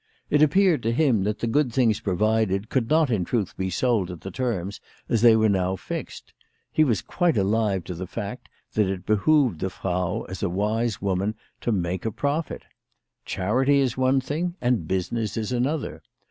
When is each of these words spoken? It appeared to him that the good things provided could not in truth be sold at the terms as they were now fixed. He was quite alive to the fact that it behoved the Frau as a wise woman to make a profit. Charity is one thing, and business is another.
It 0.31 0.41
appeared 0.41 0.81
to 0.81 0.91
him 0.91 1.25
that 1.25 1.37
the 1.41 1.45
good 1.45 1.71
things 1.71 1.99
provided 1.99 2.69
could 2.69 2.89
not 2.89 3.11
in 3.11 3.23
truth 3.23 3.55
be 3.55 3.69
sold 3.69 4.09
at 4.09 4.21
the 4.21 4.31
terms 4.31 4.81
as 5.07 5.21
they 5.21 5.35
were 5.35 5.47
now 5.47 5.75
fixed. 5.75 6.33
He 6.71 6.83
was 6.83 7.03
quite 7.03 7.37
alive 7.37 7.83
to 7.83 7.93
the 7.93 8.07
fact 8.07 8.49
that 8.73 8.89
it 8.89 9.05
behoved 9.05 9.59
the 9.59 9.69
Frau 9.69 10.23
as 10.23 10.41
a 10.41 10.49
wise 10.49 11.03
woman 11.03 11.35
to 11.59 11.71
make 11.71 12.03
a 12.03 12.11
profit. 12.11 12.63
Charity 13.25 13.77
is 13.77 13.95
one 13.95 14.19
thing, 14.19 14.55
and 14.59 14.87
business 14.87 15.37
is 15.37 15.51
another. 15.51 16.01